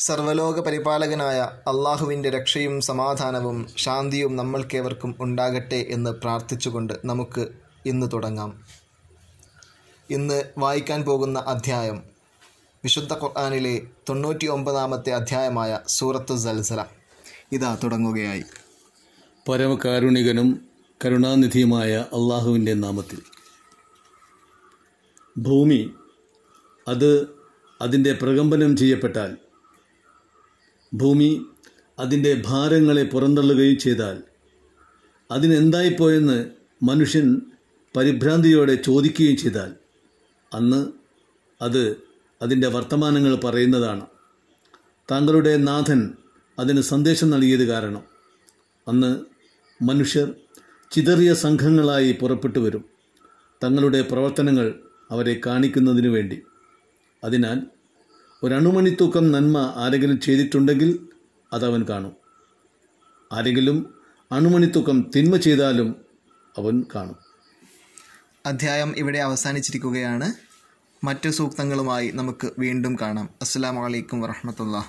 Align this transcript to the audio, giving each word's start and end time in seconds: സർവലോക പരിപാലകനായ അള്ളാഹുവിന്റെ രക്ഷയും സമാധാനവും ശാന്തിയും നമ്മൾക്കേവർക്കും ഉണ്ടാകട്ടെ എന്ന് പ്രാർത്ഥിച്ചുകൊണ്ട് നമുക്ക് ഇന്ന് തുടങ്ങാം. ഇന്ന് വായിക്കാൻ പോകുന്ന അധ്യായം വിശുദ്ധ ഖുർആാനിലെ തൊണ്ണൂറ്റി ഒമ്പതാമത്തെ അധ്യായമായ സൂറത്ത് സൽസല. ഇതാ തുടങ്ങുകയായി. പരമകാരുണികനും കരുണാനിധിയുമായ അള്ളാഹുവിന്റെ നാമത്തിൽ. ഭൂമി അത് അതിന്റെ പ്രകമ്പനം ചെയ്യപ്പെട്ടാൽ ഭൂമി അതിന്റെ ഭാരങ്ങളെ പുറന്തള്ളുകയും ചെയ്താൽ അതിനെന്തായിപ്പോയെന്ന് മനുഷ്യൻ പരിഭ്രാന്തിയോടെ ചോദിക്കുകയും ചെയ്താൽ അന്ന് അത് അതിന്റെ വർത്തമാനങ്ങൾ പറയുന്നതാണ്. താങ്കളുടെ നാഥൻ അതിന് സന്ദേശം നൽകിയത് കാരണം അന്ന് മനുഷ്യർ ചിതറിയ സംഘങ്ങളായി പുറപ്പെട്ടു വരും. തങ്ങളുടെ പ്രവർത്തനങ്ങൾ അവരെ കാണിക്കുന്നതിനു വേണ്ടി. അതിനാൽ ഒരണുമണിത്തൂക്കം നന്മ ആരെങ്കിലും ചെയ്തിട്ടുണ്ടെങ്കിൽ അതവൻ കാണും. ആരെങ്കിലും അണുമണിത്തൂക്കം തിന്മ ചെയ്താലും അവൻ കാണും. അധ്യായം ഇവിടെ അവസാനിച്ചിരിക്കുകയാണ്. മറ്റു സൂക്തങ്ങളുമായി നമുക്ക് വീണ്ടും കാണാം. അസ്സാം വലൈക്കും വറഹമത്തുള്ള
സർവലോക 0.00 0.60
പരിപാലകനായ 0.60 1.40
അള്ളാഹുവിന്റെ 1.40 2.30
രക്ഷയും 2.30 2.80
സമാധാനവും 2.80 3.68
ശാന്തിയും 3.76 4.36
നമ്മൾക്കേവർക്കും 4.36 5.16
ഉണ്ടാകട്ടെ 5.20 5.86
എന്ന് 5.88 6.10
പ്രാർത്ഥിച്ചുകൊണ്ട് 6.10 6.94
നമുക്ക് 7.04 7.48
ഇന്ന് 7.86 8.06
തുടങ്ങാം. 8.12 8.64
ഇന്ന് 10.10 10.44
വായിക്കാൻ 10.58 11.02
പോകുന്ന 11.02 11.44
അധ്യായം 11.46 12.02
വിശുദ്ധ 12.84 13.12
ഖുർആാനിലെ 13.12 13.82
തൊണ്ണൂറ്റി 14.08 14.46
ഒമ്പതാമത്തെ 14.46 15.10
അധ്യായമായ 15.10 15.80
സൂറത്ത് 15.86 16.36
സൽസല. 16.36 16.84
ഇതാ 17.52 17.76
തുടങ്ങുകയായി. 17.84 18.42
പരമകാരുണികനും 19.48 20.68
കരുണാനിധിയുമായ 21.04 21.92
അള്ളാഹുവിന്റെ 21.92 22.74
നാമത്തിൽ. 22.74 23.22
ഭൂമി 25.38 25.90
അത് 26.88 27.28
അതിന്റെ 27.80 28.12
പ്രകമ്പനം 28.12 28.76
ചെയ്യപ്പെട്ടാൽ 28.76 29.49
ഭൂമി 30.94 31.46
അതിന്റെ 31.98 32.42
ഭാരങ്ങളെ 32.46 33.02
പുറന്തള്ളുകയും 33.02 33.78
ചെയ്താൽ 33.78 34.22
അതിനെന്തായിപ്പോയെന്ന് 35.30 36.50
മനുഷ്യൻ 36.82 37.40
പരിഭ്രാന്തിയോടെ 37.96 38.74
ചോദിക്കുകയും 38.74 39.36
ചെയ്താൽ 39.36 39.72
അന്ന് 40.54 40.92
അത് 41.62 41.96
അതിന്റെ 42.42 42.68
വർത്തമാനങ്ങൾ 42.68 43.34
പറയുന്നതാണ്. 43.36 44.06
താങ്കളുടെ 45.10 45.56
നാഥൻ 45.56 46.14
അതിന് 46.58 46.80
സന്ദേശം 46.80 47.30
നൽകിയത് 47.30 47.64
കാരണം 47.64 48.02
അന്ന് 48.88 49.20
മനുഷ്യർ 49.84 50.34
ചിതറിയ 50.90 51.34
സംഘങ്ങളായി 51.34 52.12
പുറപ്പെട്ടു 52.12 52.58
വരും. 52.58 52.84
തങ്ങളുടെ 53.64 54.02
പ്രവർത്തനങ്ങൾ 54.02 54.80
അവരെ 55.10 55.40
കാണിക്കുന്നതിനു 55.46 56.08
വേണ്ടി. 56.08 56.42
അതിനാൽ 57.24 57.62
ഒരണുമണിത്തൂക്കം 58.42 59.32
നന്മ 59.32 59.74
ആരെങ്കിലും 59.76 60.20
ചെയ്തിട്ടുണ്ടെങ്കിൽ 60.20 61.08
അതവൻ 61.52 61.82
കാണും. 61.82 62.12
ആരെങ്കിലും 63.32 63.94
അണുമണിത്തൂക്കം 64.32 65.10
തിന്മ 65.16 65.36
ചെയ്താലും 65.36 65.96
അവൻ 66.58 66.84
കാണും. 66.94 67.16
അധ്യായം 68.46 68.94
ഇവിടെ 68.96 69.18
അവസാനിച്ചിരിക്കുകയാണ്. 69.18 70.32
മറ്റു 71.04 71.28
സൂക്തങ്ങളുമായി 71.28 72.10
നമുക്ക് 72.14 72.50
വീണ്ടും 72.58 72.96
കാണാം. 73.00 73.28
അസ്സാം 73.40 73.76
വലൈക്കും 73.76 74.20
വറഹമത്തുള്ള 74.20 74.84